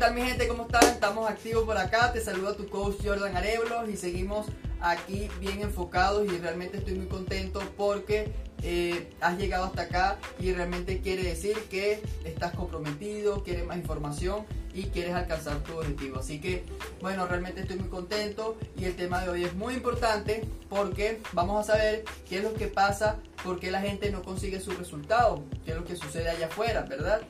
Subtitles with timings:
[0.00, 0.48] tal mi gente?
[0.48, 0.84] ¿Cómo están?
[0.84, 2.10] Estamos activos por acá.
[2.10, 4.46] Te saluda tu coach Jordan Areblos y seguimos
[4.80, 8.32] aquí bien enfocados y realmente estoy muy contento porque
[8.62, 14.46] eh, has llegado hasta acá y realmente quiere decir que estás comprometido, quieres más información
[14.72, 16.20] y quieres alcanzar tu objetivo.
[16.20, 16.64] Así que,
[17.02, 21.60] bueno, realmente estoy muy contento y el tema de hoy es muy importante porque vamos
[21.60, 25.44] a saber qué es lo que pasa, por qué la gente no consigue su resultado,
[25.66, 27.20] qué es lo que sucede allá afuera, ¿verdad?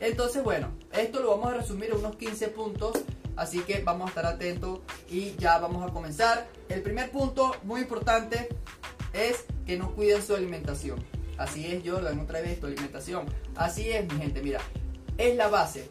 [0.00, 2.92] Entonces, bueno, esto lo vamos a resumir en unos 15 puntos,
[3.36, 6.48] así que vamos a estar atentos y ya vamos a comenzar.
[6.68, 8.48] El primer punto muy importante
[9.12, 11.04] es que no cuiden su alimentación.
[11.36, 13.26] Así es, Jordan, otra vez tu alimentación.
[13.56, 14.60] Así es, mi gente, mira,
[15.18, 15.86] es la base.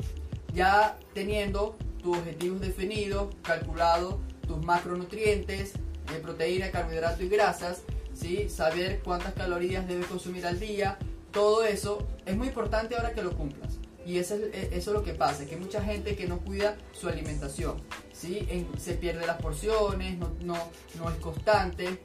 [0.53, 7.83] Ya teniendo tus objetivos definidos, calculado tus macronutrientes, eh, proteína, carbohidrato y grasas,
[8.15, 8.49] ¿sí?
[8.49, 10.97] saber cuántas calorías debes consumir al día,
[11.31, 13.77] todo eso es muy importante ahora que lo cumplas.
[14.09, 14.41] Y eso es,
[14.71, 17.79] eso es lo que pasa, que hay mucha gente que no cuida su alimentación,
[18.11, 18.65] ¿sí?
[18.79, 20.55] se pierde las porciones, no, no,
[20.97, 22.01] no es constante.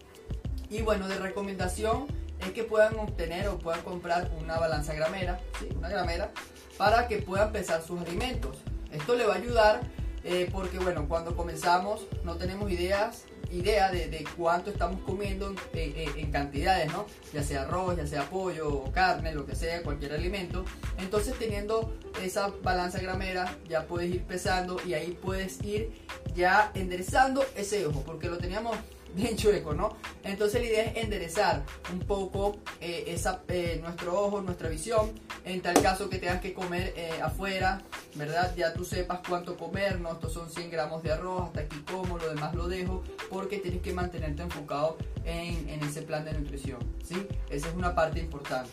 [0.68, 2.06] Y bueno, de recomendación
[2.40, 5.70] es que puedan obtener o puedan comprar una balanza gramera, ¿sí?
[5.74, 6.30] una gramera,
[6.76, 8.58] para que puedan pesar sus alimentos.
[8.92, 9.80] Esto le va a ayudar
[10.24, 16.92] eh, porque bueno, cuando comenzamos no tenemos ideas idea de, cuánto estamos comiendo en, cantidades,
[16.92, 17.06] ¿no?
[17.32, 20.64] Ya sea arroz, ya sea pollo, carne, lo que sea, cualquier alimento.
[20.98, 25.92] Entonces teniendo esa balanza gramera ya puedes ir pesando y ahí puedes ir
[26.34, 28.76] ya enderezando ese ojo, porque lo teníamos
[29.14, 29.96] bien chueco, ¿no?
[30.22, 35.12] Entonces la idea es enderezar un poco eh, esa, eh, nuestro ojo, nuestra visión,
[35.44, 37.82] en tal caso que tengas que comer eh, afuera,
[38.14, 38.54] ¿verdad?
[38.56, 40.12] Ya tú sepas cuánto comer, ¿no?
[40.12, 43.82] Estos son 100 gramos de arroz, hasta aquí como, lo demás lo dejo, porque tienes
[43.82, 47.26] que mantenerte enfocado en, en ese plan de nutrición, ¿sí?
[47.50, 48.70] Esa es una parte importante.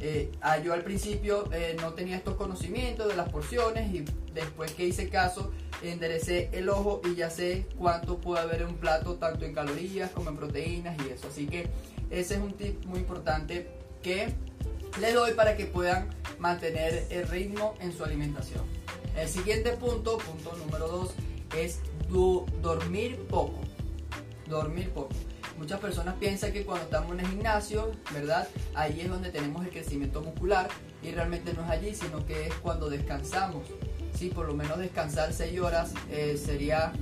[0.00, 4.72] Eh, ah, yo al principio eh, no tenía estos conocimientos de las porciones y después
[4.72, 9.14] que hice caso enderecé el ojo y ya sé cuánto puede haber en un plato
[9.14, 11.28] tanto en calorías como en proteínas y eso.
[11.28, 11.68] Así que
[12.10, 13.68] ese es un tip muy importante
[14.02, 14.32] que
[15.00, 16.08] les doy para que puedan
[16.38, 18.62] mantener el ritmo en su alimentación.
[19.16, 21.14] El siguiente punto, punto número 2,
[21.56, 21.80] es
[22.60, 23.60] dormir poco.
[24.48, 25.14] Dormir poco.
[25.58, 28.48] Muchas personas piensan que cuando estamos en el gimnasio, ¿verdad?
[28.74, 30.68] Ahí es donde tenemos el crecimiento muscular
[31.02, 33.64] y realmente no es allí, sino que es cuando descansamos.
[34.14, 36.92] Sí, por lo menos descansar 6 horas eh, sería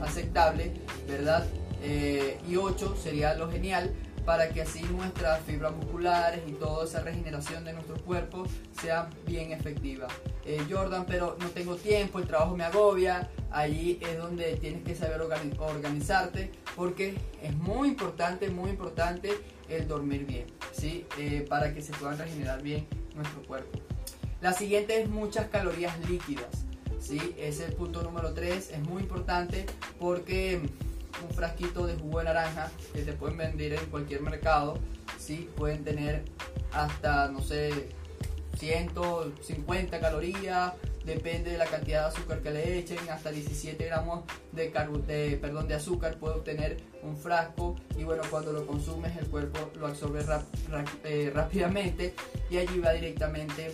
[0.00, 0.72] aceptable,
[1.06, 1.46] ¿verdad?
[1.82, 3.92] Eh, y 8 sería lo genial
[4.24, 8.46] para que así nuestras fibras musculares y toda esa regeneración de nuestro cuerpo
[8.80, 10.08] sea bien efectiva.
[10.46, 14.94] Eh, Jordan, pero no tengo tiempo, el trabajo me agobia, allí es donde tienes que
[14.94, 19.32] saber organizarte porque es muy importante, muy importante
[19.68, 21.06] el dormir bien, ¿sí?
[21.18, 23.78] Eh, para que se puedan regenerar bien nuestro cuerpo.
[24.40, 26.66] La siguiente es muchas calorías líquidas,
[27.00, 27.34] ¿sí?
[27.38, 29.66] Es el punto número 3, es muy importante
[30.00, 30.60] porque
[31.26, 34.78] un frasquito de jugo de naranja que te pueden vender en cualquier mercado,
[35.18, 35.48] ¿sí?
[35.56, 36.24] Pueden tener
[36.72, 37.88] hasta, no sé,
[38.58, 40.72] 150 calorías,
[41.04, 44.72] depende de la cantidad de azúcar que le echen, hasta 17 gramos de,
[45.06, 49.70] de, perdón, de azúcar puede obtener un frasco y bueno, cuando lo consumes el cuerpo
[49.78, 50.24] lo absorbe
[51.04, 52.14] eh, rápidamente
[52.50, 53.72] y allí va directamente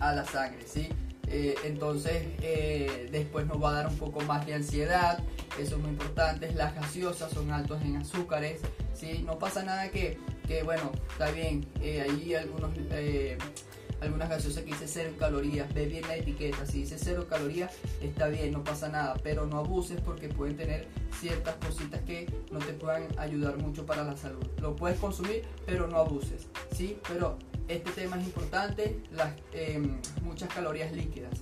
[0.00, 0.88] a la sangre, ¿sí?
[1.28, 5.20] Eh, entonces eh, después nos va a dar un poco más de ansiedad,
[5.58, 8.60] eso es muy importante, las gaseosas son altos en azúcares,
[8.92, 9.22] ¿sí?
[9.24, 10.18] No pasa nada que,
[10.48, 12.72] que bueno, está bien, ahí algunos
[14.00, 18.28] algunas gaseosas que dice cero calorías, ve bien la etiqueta, si dice cero calorías está
[18.28, 20.86] bien, no pasa nada, pero no abuses porque pueden tener
[21.20, 24.44] ciertas cositas que no te puedan ayudar mucho para la salud.
[24.60, 26.98] Lo puedes consumir, pero no abuses, ¿sí?
[27.08, 31.32] Pero este tema es importante, las, em, muchas calorías líquidas,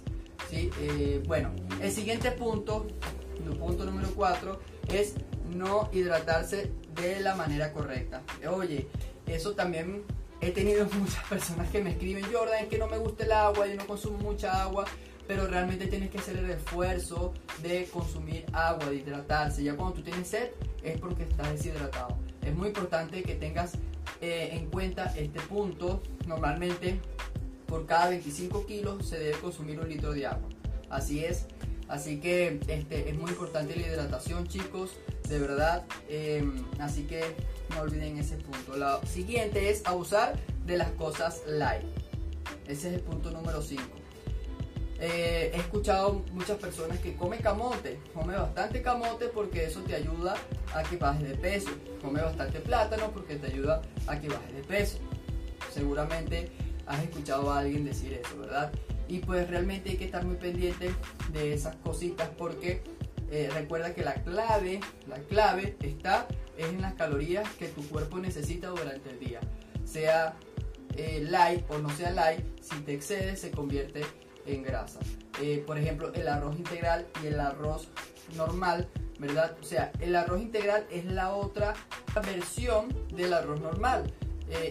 [0.51, 0.71] ¿sí?
[0.81, 2.87] Eh, bueno, el siguiente punto,
[3.45, 4.59] el punto número 4,
[4.93, 5.15] es
[5.55, 8.23] no hidratarse de la manera correcta.
[8.51, 8.89] Oye,
[9.27, 10.05] eso también
[10.41, 13.67] he tenido muchas personas que me escriben, Jordan, es que no me gusta el agua,
[13.67, 14.85] yo no consumo mucha agua,
[15.27, 19.63] pero realmente tienes que hacer el esfuerzo de consumir agua, de hidratarse.
[19.63, 20.51] Ya cuando tú tienes sed
[20.83, 22.17] es porque estás deshidratado.
[22.43, 23.75] Es muy importante que tengas
[24.23, 26.03] eh, en cuenta este punto.
[26.27, 26.99] Normalmente
[27.67, 30.49] por cada 25 kilos se debe consumir un litro de agua.
[30.89, 31.47] Así es.
[31.89, 34.93] Así que este, es muy importante la hidratación, chicos,
[35.29, 35.85] de verdad.
[36.09, 37.23] Em, así que
[37.71, 38.77] no olviden ese punto.
[38.77, 41.85] Lo siguiente es abusar de las cosas light.
[42.67, 43.83] Ese es el punto número 5.
[45.01, 50.35] Eh, he escuchado muchas personas que come camote, come bastante camote porque eso te ayuda
[50.75, 51.71] a que bajes de peso.
[52.03, 54.99] Come bastante plátano porque te ayuda a que bajes de peso.
[55.73, 56.51] Seguramente
[56.87, 58.73] has escuchado a alguien decir eso, ¿verdad?
[59.09, 60.91] y pues realmente hay que estar muy pendiente
[61.33, 62.83] de esas cositas porque
[63.31, 66.27] eh, recuerda que la clave, la clave está
[66.57, 69.41] es en las calorías que tu cuerpo necesita durante el día.
[69.85, 70.35] Sea
[70.97, 74.03] eh, light o no sea light, si te excedes se convierte
[74.47, 75.01] en grasa.
[75.43, 77.89] Eh, por ejemplo, el arroz integral y el arroz
[78.35, 78.89] normal,
[79.19, 79.57] ¿verdad?
[79.61, 81.75] O sea, el arroz integral es la otra
[82.25, 84.13] versión del arroz normal.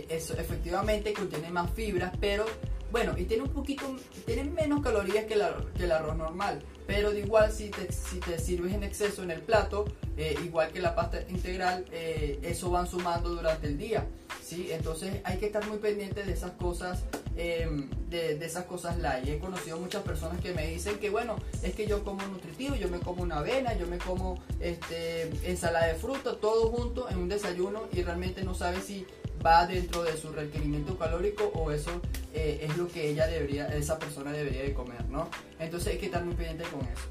[0.09, 2.45] eso efectivamente contiene más fibras, pero
[2.91, 3.83] bueno, y tiene un poquito,
[4.25, 5.39] tiene menos calorías que,
[5.75, 9.31] que el arroz normal, pero de igual si te, si te sirves en exceso en
[9.31, 9.85] el plato,
[10.15, 14.07] eh, igual que la pasta integral, eh, eso van sumando durante el día,
[14.41, 14.69] ¿sí?
[14.71, 17.03] Entonces hay que estar muy pendiente de esas cosas,
[17.35, 19.27] em, de, esas cosas light.
[19.27, 22.87] He conocido muchas personas que me dicen que bueno, es que yo como nutritivo, yo
[22.87, 27.27] me como una avena, yo me como este, ensalada de fruta, todo junto en un
[27.27, 29.05] desayuno y realmente no sabe si
[29.45, 32.01] va dentro de su requerimiento calórico o eso
[32.33, 35.29] eh, es lo que ella debería, esa persona debería de comer, ¿no?
[35.59, 37.03] Entonces hay que estar muy pendiente con eso.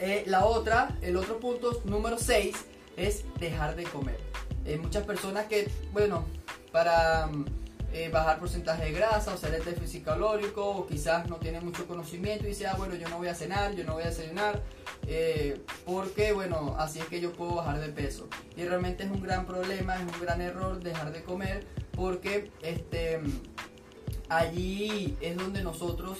[0.00, 2.56] Eh, la otra, el otro punto número 6
[2.96, 4.18] es dejar de comer.
[4.66, 6.24] Hay muchas personas que, bueno,
[6.72, 7.28] para
[7.92, 11.86] eh, bajar porcentaje de grasa o hacer el déficit calórico o quizás no tiene mucho
[11.86, 14.62] conocimiento y dice, bueno, yo no voy a cenar, yo no voy a desayunar,
[15.06, 18.28] eh, porque, bueno, así es que yo puedo bajar de peso.
[18.56, 23.20] Y realmente es un gran problema, es un gran error dejar de comer porque este,
[24.28, 26.18] allí es donde nosotros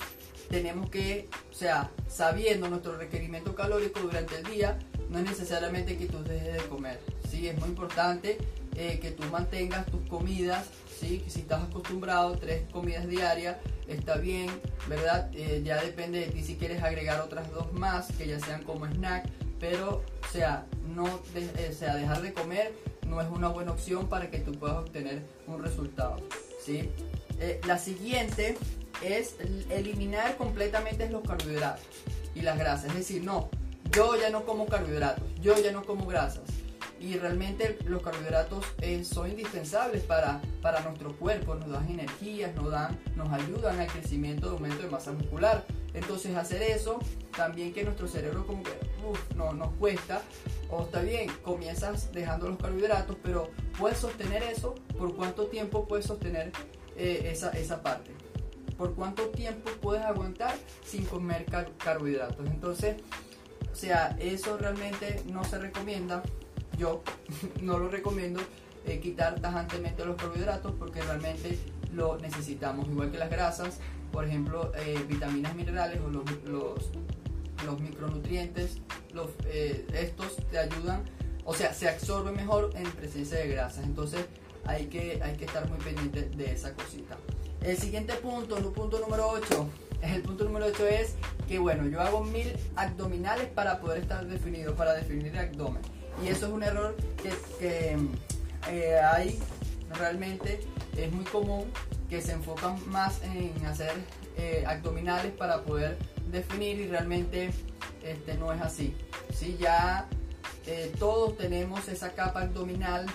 [0.51, 4.79] tenemos que, o sea, sabiendo nuestro requerimiento calórico durante el día,
[5.09, 7.01] no es necesariamente que tú dejes de comer.
[7.31, 8.37] Sí, es muy importante
[8.75, 10.65] eh, que tú mantengas tus comidas,
[10.99, 11.23] ¿sí?
[11.29, 14.49] si estás acostumbrado tres comidas diarias, está bien,
[14.89, 15.31] ¿verdad?
[15.35, 18.87] Eh, ya depende de ti si quieres agregar otras dos más, que ya sean como
[18.87, 19.29] snack,
[19.61, 20.65] pero, o sea,
[20.95, 22.73] no eh, sea, dejar de comer
[23.07, 26.17] no es una buena opción para que tú puedas obtener un resultado,
[26.65, 26.89] ¿sí?
[27.67, 28.57] la siguiente
[29.03, 29.35] es
[29.69, 31.85] eliminar completamente los carbohidratos
[32.35, 33.51] y las grasas, es decir, no,
[33.91, 36.45] yo ya no como carbohidratos, yo ya no como grasas,
[37.03, 42.71] y realmente los carbohidratos eh, son indispensables para, para nuestro cuerpo, nos dan energías, nos,
[42.71, 45.65] dan, nos ayudan al crecimiento de aumento de masa muscular.
[45.95, 47.01] Entonces hacer eso,
[47.37, 48.79] también que nuestro cerebro como que
[49.37, 50.23] no, nos cuesta,
[50.71, 56.07] o está bien, comienzas dejando los carbohidratos, pero puedes sostener eso, ¿por cuánto tiempo puedes
[56.07, 56.53] sostener
[56.97, 58.13] eh, esa, esa parte?
[58.79, 60.55] ¿Por cuánto tiempo puedes aguantar
[60.85, 61.47] sin comer
[61.79, 62.47] carbohidratos?
[62.47, 62.97] Entonces,
[63.73, 66.23] o sea, eso realmente no se recomienda
[66.79, 67.03] yo
[67.61, 68.41] no lo recomiendo
[68.85, 71.59] eh, quitar tajantemente los carbohidratos porque realmente
[71.93, 73.79] lo necesitamos, igual que las grasas,
[74.11, 76.25] por ejemplo, eh, vitaminas minerales o los,
[77.65, 78.79] los, micronutrientes,
[79.13, 81.05] los, eh, estos te ayudan,
[81.45, 84.27] o sea, se absorbe mejor en presencia de grasas, entonces
[84.65, 87.17] hay que, hay que estar muy pendiente de esa cosita.
[87.61, 89.67] El siguiente punto, el punto número 8,
[90.03, 91.15] el punto número 8 es
[91.47, 95.83] que bueno, yo hago mil abdominales para poder estar definido, para definir el abdomen.
[96.21, 97.97] Y eso es un error que,
[98.69, 99.39] eh, hay
[99.95, 100.61] realmente,
[100.97, 101.71] es muy común
[102.09, 103.93] que se enfocan más en hacer
[104.37, 105.97] eh, abdominales para poder
[106.31, 107.51] definir y realmente
[108.03, 108.95] este, no es así.
[109.35, 109.57] ¿sí?
[109.59, 110.07] Ya
[110.67, 113.07] eh, todos tenemos esa capa abdominal,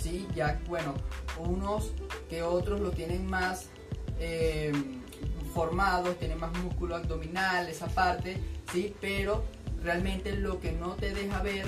[0.00, 0.28] ¿sí?
[0.34, 0.94] ya bueno,
[1.38, 1.92] unos
[2.28, 3.68] que otros lo tienen más
[5.52, 8.36] formados, tienen más músculo abdominal, esa parte,
[8.70, 8.94] ¿sí?
[9.00, 9.42] pero
[9.82, 11.66] realmente lo que no te deja ver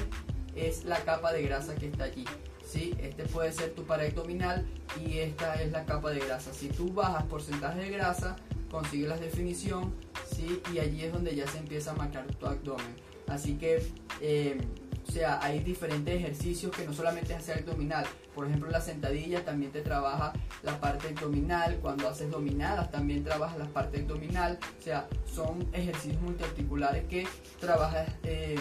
[0.56, 2.24] es la capa de grasa que está allí.
[2.66, 2.94] ¿sí?
[2.98, 4.64] Este puede ser tu pared abdominal
[5.04, 6.52] y esta es la capa de grasa.
[6.52, 8.36] Si tú bajas porcentaje de grasa,
[8.70, 9.94] consigues la definición
[10.34, 10.60] ¿sí?
[10.72, 12.96] y allí es donde ya se empieza a marcar tu abdomen.
[13.28, 13.86] Así que,
[14.20, 14.58] eh,
[15.06, 18.04] o sea, hay diferentes ejercicios que no solamente es hacer abdominal.
[18.34, 20.32] Por ejemplo, la sentadilla también te trabaja
[20.62, 21.78] la parte abdominal.
[21.80, 24.58] Cuando haces dominadas también trabajas la parte abdominal.
[24.78, 27.26] O sea, son ejercicios multiarticulares que
[27.60, 28.08] trabajas.
[28.24, 28.56] Eh,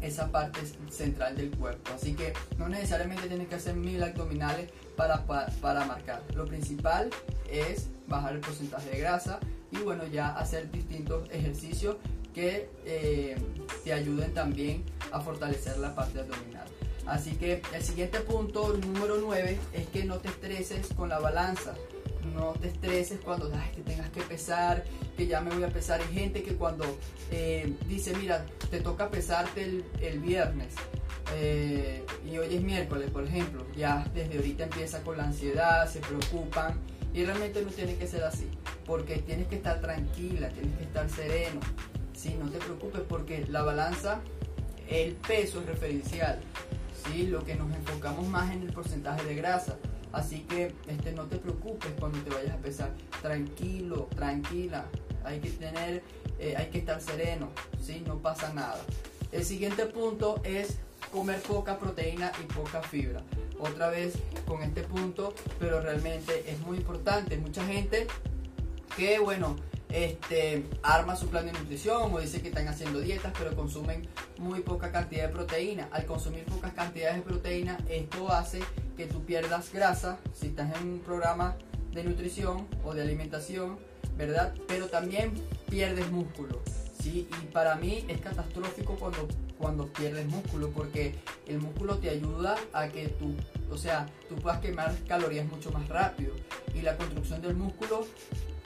[0.00, 1.92] esa parte central del cuerpo.
[1.94, 6.22] Así que no necesariamente tienes que hacer mil abdominales para, para, marcar.
[6.34, 7.10] Lo principal
[7.50, 9.40] es bajar el porcentaje de grasa
[9.70, 11.96] y bueno, ya hacer distintos ejercicios
[12.34, 13.36] que eh,
[13.84, 16.66] te ayuden también a fortalecer la parte abdominal.
[17.06, 21.74] Así que el siguiente punto, número 9, es que no te estreses con la balanza
[22.34, 24.84] no te estreses cuando que tengas que pesar,
[25.16, 26.00] que ya me voy a pesar.
[26.00, 26.84] Hay gente que cuando
[27.30, 30.74] eh, dice, mira, te toca pesarte el, viernes
[31.34, 36.00] eh, y hoy es miércoles, por ejemplo, ya desde ahorita empieza con la ansiedad, se
[36.00, 36.78] preocupan
[37.12, 38.48] y realmente no tiene que ser así,
[38.86, 41.60] porque tienes que estar tranquila, tienes que estar sereno.
[42.12, 44.20] Sí, no te preocupes porque la balanza,
[44.88, 46.40] el peso es referencial.
[47.06, 47.26] ¿sí?
[47.26, 49.78] Lo que nos enfocamos más en el porcentaje de grasa
[50.12, 52.90] Así que este, no te preocupes cuando te vayas a pesar.
[53.22, 54.86] Tranquilo, tranquila.
[55.24, 56.02] hay que tener,
[56.38, 57.50] eh, hay que estar sereno,
[57.80, 58.02] ¿sí?
[58.06, 58.80] No pasa nada.
[59.32, 60.78] El siguiente punto es
[61.12, 63.22] comer poca proteína y poca fibra.
[63.58, 64.14] Otra vez
[64.46, 67.36] con este punto, pero realmente es muy importante.
[67.36, 68.06] Mucha gente
[68.96, 69.56] que, bueno,
[69.92, 74.60] este, arma su plan de nutrición o dice que están haciendo dietas, pero consumen muy
[74.60, 75.88] poca cantidad de proteína.
[75.92, 78.60] Al consumir pocas cantidades de proteína, esto hace
[78.96, 81.56] que tú pierdas grasa si estás en un programa
[81.92, 83.78] de nutrición o de alimentación,
[84.16, 84.54] ¿verdad?
[84.68, 85.32] Pero también
[85.68, 86.60] pierdes músculo.
[87.02, 87.28] ¿sí?
[87.42, 89.26] Y para mí es catastrófico cuando,
[89.58, 91.14] cuando pierdes músculo porque
[91.46, 93.34] el músculo te ayuda a que tú,
[93.70, 96.34] o sea, tú puedas quemar calorías mucho más rápido.
[96.74, 98.06] Y la construcción del músculo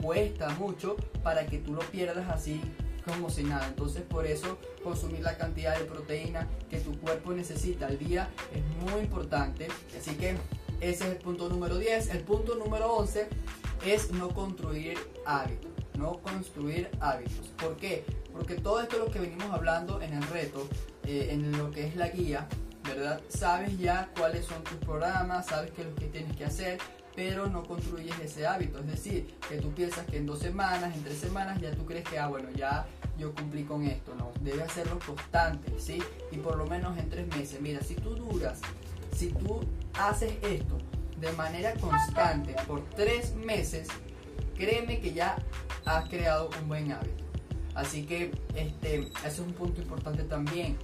[0.05, 2.61] cuesta mucho para que tú lo pierdas así
[3.03, 3.67] como si nada.
[3.67, 8.63] Entonces por eso consumir la cantidad de proteína que tu cuerpo necesita al día es
[8.91, 9.67] muy importante.
[9.97, 10.37] Así que
[10.79, 12.09] ese es el punto número 10.
[12.09, 13.27] El punto número 11
[13.85, 15.71] es no construir hábitos.
[15.97, 17.47] No construir hábitos.
[17.57, 18.05] ¿Por qué?
[18.31, 20.67] Porque todo esto lo que venimos hablando en el reto,
[21.05, 22.47] eh, en lo que es la guía,
[22.83, 23.21] ¿verdad?
[23.29, 26.79] Sabes ya cuáles son tus programas, sabes qué es lo que tienes que hacer,
[27.15, 28.79] pero no construyes ese hábito.
[28.79, 32.03] Es decir, que tú piensas que en dos semanas, en tres semanas, ya tú crees
[32.07, 32.85] que, ah, bueno, ya
[33.17, 34.13] yo cumplí con esto.
[34.15, 36.01] No, debe hacerlo constante, ¿sí?
[36.31, 37.61] Y por lo menos en tres meses.
[37.61, 38.59] Mira, si tú duras,
[39.15, 39.61] si tú
[39.93, 40.77] haces esto
[41.19, 43.87] de manera constante por tres meses,
[44.55, 45.37] créeme que ya
[45.85, 47.23] has creado un buen hábito.
[47.75, 50.77] Así que este, ese es un punto importante también.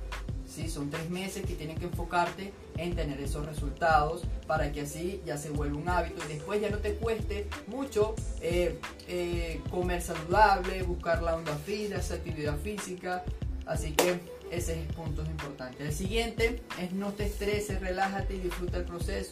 [0.52, 0.70] ¿Sí?
[0.70, 5.38] Son tres meses que tienen que enfocarte en tener esos resultados para que así ya
[5.38, 8.78] se vuelva un hábito y después ya no te cueste mucho eh,
[9.08, 13.24] eh, comer saludable, buscar la onda fina, hacer actividad física.
[13.66, 14.20] Así que
[14.52, 15.84] ese es el punto importante.
[15.84, 19.32] El siguiente es no te estreses, relájate y disfruta el proceso.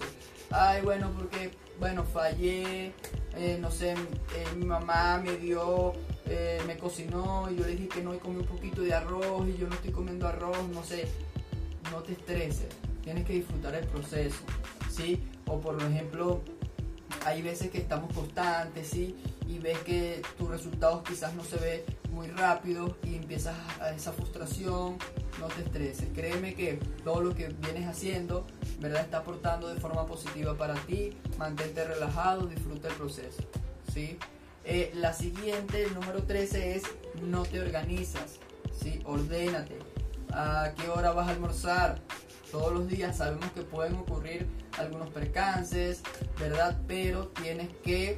[0.51, 2.93] Ay, bueno, porque, bueno, fallé,
[3.35, 3.95] eh, no sé,
[4.55, 5.93] mi mamá me dio
[6.29, 9.47] eh, me cocinó y yo le dije que no y comí un poquito de arroz
[9.47, 11.07] y yo no estoy comiendo arroz, no sé,
[11.91, 12.67] no te estreses,
[13.03, 14.37] tienes que disfrutar el proceso,
[14.91, 15.23] ¿sí?
[15.47, 16.41] O por ejemplo,
[17.25, 19.15] hay veces que estamos constantes, ¿sí?
[19.47, 24.11] Y ves que tus resultados quizás no se ve muy rápido y empiezas a esa
[24.11, 24.97] frustración,
[25.39, 26.09] no te estreses.
[26.13, 28.45] Créeme que todo lo que vienes haciendo,
[28.79, 29.01] ¿verdad?
[29.01, 31.17] Está aportando de forma positiva para ti.
[31.37, 33.41] Mantente relajado, disfruta el proceso,
[33.91, 34.17] ¿sí?
[34.71, 36.83] Eh, la siguiente, el número 13 es
[37.23, 38.35] no te organizas,
[38.79, 39.01] ¿sí?
[39.03, 39.79] Ordénate.
[40.31, 41.99] ¿A qué hora vas a almorzar?
[42.51, 44.47] Todos los días sabemos que pueden ocurrir
[44.77, 46.03] algunos percances,
[46.39, 46.79] ¿verdad?
[46.87, 48.17] Pero tienes que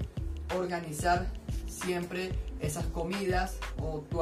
[0.54, 1.26] organizar
[1.68, 4.22] siempre esas comidas o tu,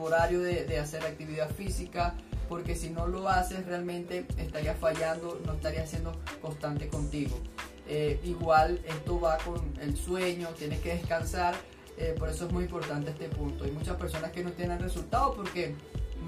[0.00, 2.14] horario de, hacer actividad física,
[2.48, 7.38] porque si no lo haces realmente estarías fallando, no estarías siendo constante contigo.
[7.88, 11.54] Eh, igual esto va con el sueño, tienes que descansar,
[11.98, 13.64] eh, por eso es muy importante este punto.
[13.64, 15.74] Hay muchas personas que no tienen resultados porque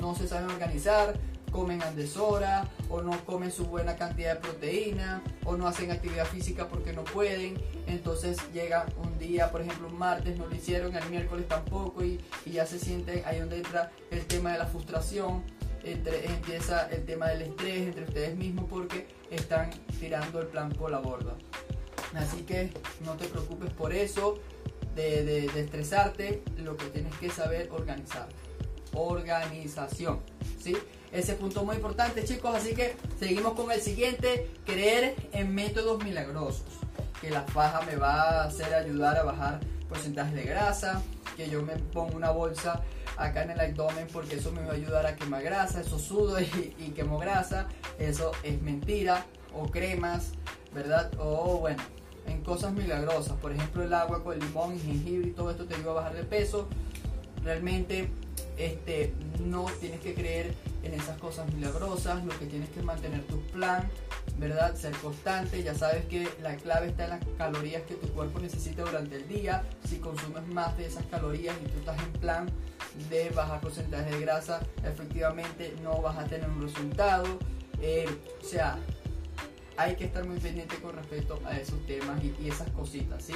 [0.01, 1.15] no se saben organizar,
[1.51, 6.27] comen a deshora o no comen su buena cantidad de proteína o no hacen actividad
[6.27, 7.59] física porque no pueden.
[7.87, 12.21] Entonces llega un día, por ejemplo un martes no lo hicieron, el miércoles tampoco y,
[12.45, 15.43] y ya se sienten ahí donde entra el tema de la frustración
[15.93, 20.99] empieza el tema del estrés entre ustedes mismos porque están tirando el plan por la
[20.99, 21.35] borda.
[22.15, 22.71] Así que
[23.05, 24.39] no te preocupes por eso,
[24.95, 28.29] de, de, estresarte, lo que tienes que saber organizar.
[28.95, 30.21] Organización,
[30.59, 30.77] ¿sí?
[31.13, 32.55] Ese punto muy importante, chicos.
[32.55, 36.65] Así que seguimos con el siguiente: creer en métodos milagrosos.
[37.21, 41.03] Que la faja me va a hacer ayudar a bajar porcentaje de grasa.
[41.39, 42.83] Que yo me pongo una bolsa
[43.17, 46.41] acá en el abdomen porque eso me va a ayudar a quemar grasa, eso sudo
[46.41, 50.33] y, quemo grasa, eso es mentira, o cremas,
[50.75, 51.13] ¿verdad?
[51.17, 51.81] O bueno,
[52.27, 55.65] en cosas milagrosas, por ejemplo el agua con el limón y jengibre y todo esto
[55.65, 56.67] te ayuda a bajar de peso,
[57.45, 58.09] realmente
[58.57, 60.55] este, no tienes que creer
[60.95, 63.89] esas cosas milagrosas, lo que tienes que mantener tu plan,
[64.39, 64.75] ¿verdad?
[64.75, 68.83] Ser constante, ya sabes que la clave está en las calorías que tu cuerpo necesita
[68.83, 72.47] durante el día, si consumes más de esas calorías y tú estás en plan
[73.11, 77.39] de bajar porcentaje de grasa, efectivamente no vas a tener un resultado.
[77.81, 78.09] Eh,
[78.41, 78.79] o sea,
[79.79, 83.35] hay que estar muy pendiente con respecto a esos temas y, esas cositas, ¿sí?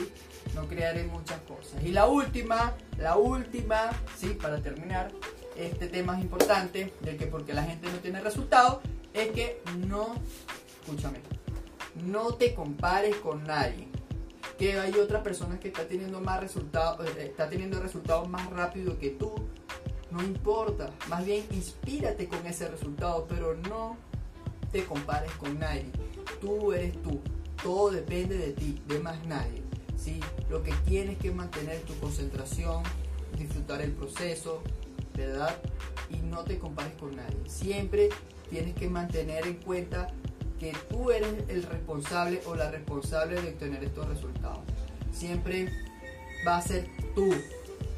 [0.55, 1.83] No crearé muchas cosas.
[1.85, 4.31] Y la última, la última, ¿sí?
[4.31, 5.13] Para terminar,
[5.57, 8.79] este tema es importante, del que porque la gente no tiene resultados,
[9.13, 10.15] es que no,
[10.81, 11.19] escúchame,
[12.05, 13.89] no te compares con nadie
[14.59, 18.99] que hay otra persona que está teniendo más resultados, eh, está teniendo resultados más rápido
[18.99, 19.33] que tú.
[20.11, 23.97] No importa, más bien inspírate con ese resultado, pero no
[24.71, 25.87] te compares con nadie.
[26.41, 27.21] Tú eres tú,
[27.63, 29.63] todo depende de ti, de más nadie.
[29.97, 30.21] ¿sí?
[30.51, 32.83] Lo que tienes que mantener tu concentración,
[33.39, 34.63] disfrutar el proceso,
[35.15, 35.57] ¿verdad?
[36.11, 37.37] Y no te compares con nadie.
[37.47, 38.09] Siempre
[38.51, 40.09] tienes que mantener en cuenta
[40.59, 44.61] que tú eres el responsable o la responsable de obtener estos resultados.
[45.13, 45.71] Siempre
[46.47, 47.35] va a ser tú.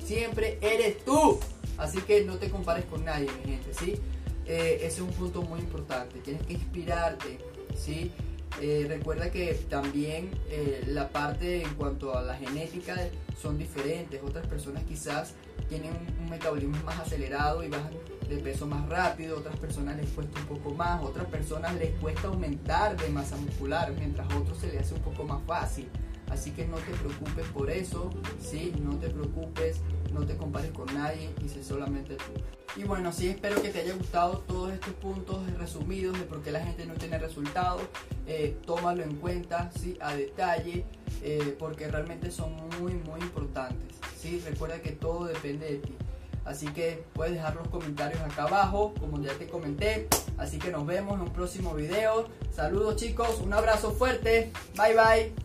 [0.02, 1.38] Siempre eres tú.
[1.76, 4.00] Así que no te compares con nadie, mi gente, ¿sí?
[4.47, 6.21] Eh, ese es un punto muy importante.
[6.21, 7.38] Tienes que inspirarte,
[7.76, 8.12] ¿sí?
[8.61, 12.96] Eh, recuerda que también eh, la parte en cuanto a la genética
[13.40, 14.23] son diferentes.
[14.23, 15.34] Otras personas quizás
[15.68, 17.92] tienen un, metabolismo más acelerado y bajan
[18.28, 19.38] de peso más rápido.
[19.38, 21.02] Otras personas les cuesta un poco más.
[21.02, 25.02] Otras personas les cuesta aumentar de masa muscular, mientras a otros se les hace un
[25.02, 25.88] poco más fácil.
[26.30, 28.73] Así que no te preocupes por eso, ¿sí?
[28.82, 29.80] No te preocupes,
[30.14, 32.80] no te compares con nadie y sé solamente tú.
[32.80, 36.50] Y bueno, sí, espero que te haya gustado todos estos puntos resumidos de por qué
[36.50, 37.83] la gente no tiene resultados.
[38.26, 39.97] Eh, tómalo en cuenta, ¿sí?
[40.00, 40.85] A detalle,
[41.23, 44.42] eh, porque realmente son muy, muy importantes, ¿sí?
[44.44, 45.94] Recuerda que todo depende de ti.
[46.44, 50.09] Así que puedes dejar los comentarios acá abajo, como ya te comenté.
[50.37, 52.28] Así que nos vemos en un próximo video.
[52.52, 54.52] Saludos chicos, un abrazo fuerte.
[54.76, 55.43] Bye bye.